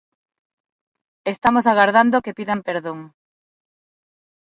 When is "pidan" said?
2.37-2.59